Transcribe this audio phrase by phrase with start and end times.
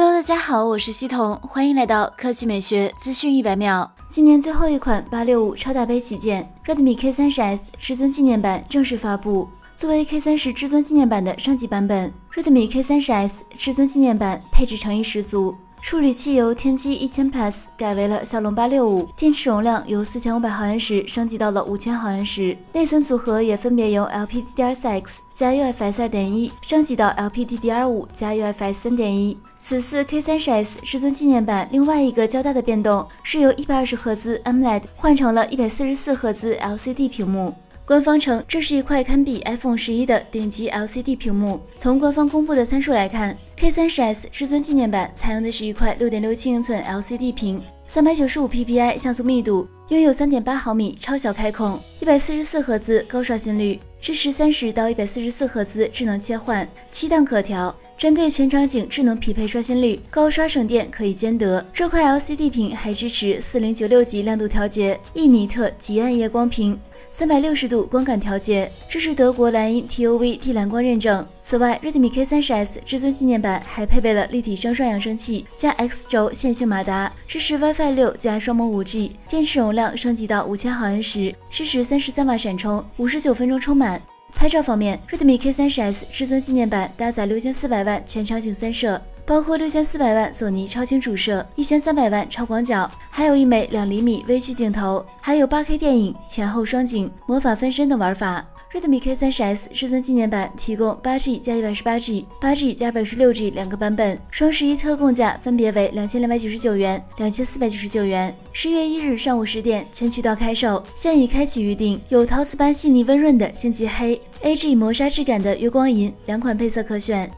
[0.00, 3.90] Hello，大家好，我是西彤，欢迎来到科技美学资讯一百秒。
[4.08, 9.48] 今年最后一款八六五超大杯旗舰 Redmi K 三十 S 至尊纪念版正式发布。
[9.74, 15.52] 作为 K 三十至尊纪念版的升级版本，Redmi K 三十 S 至尊纪念版配置诚意十足。
[15.80, 29.38] 处理器由天玑一千 Plus 改为了骁龙八六五，电池容量由四千五百毫安时升级到了五千毫安时，内存组合也分别由 LPDDR4X 加 UFS 二点一升级到 LPDDR 五加 UFS 三点一。
[29.56, 37.54] 此次 K 三十 S 至尊纪念版另外一个较大的变动是由一百二十赫兹 AMOLED 换成了一百四十四赫兹 LCD 屏幕。
[37.88, 41.58] 官方称这是一块堪比 iPhone 十一的顶级 LCD 屏幕。
[41.78, 57.74] 从官方公布的参数来看，K 三十 S 至尊纪念版采用的是一块6.67英寸 LCD 屏，395 PPI 像素密度，拥有3.8毫米超小开孔，一百四十四赫兹高刷新率，支持三十到一百四十四赫兹智能切换，七档可调。
[57.98, 61.66] 针对全场景智能匹配刷新率，高刷省电可以兼得。
[61.72, 66.78] 这块 LCD 屏还支持四零九六级亮度调节，一尼特极暗夜光屏，
[67.10, 71.26] 三百六十度光感调节，支持德国蓝鹰 TOV 地蓝光认证。
[71.40, 83.98] 此外，Redmi K 三十 S 至尊纪念版还配备了立体声双扬声器加 X 轴线性马达，支持 WiFi 六加双模五 G，电池容量升级到五千毫安时，支持三十三瓦闪充，五十九分钟充满。
[84.34, 98.44] 拍照方面，Redmi K 30S 至尊纪念版搭载六千四百万全场景三摄，包括六千四百万索尼超清主摄、一千三百万超广角，还有一枚两厘米微距镜头，还有八 K 电影、前后双景、魔法分身等玩法。
[98.70, 108.36] Redmi K 三十 S 至尊纪念版提供八 G 加一百十八 G、八 G 加二百十六 G 两个版本，双十一特供价分别为两千两百九十九元、两千四百九十九元。
[108.52, 111.98] 十月一日上午十点，全渠道开售，现已开启预定。
[112.10, 117.30] 有陶瓷般细腻温润的星际黑，AG 磨砂质感的月光银，两款配色可选。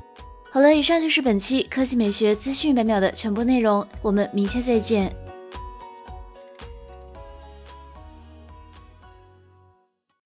[0.50, 5.14] 好了，以上就是本期科技美学资讯百秒的全部内容，我们明天再见。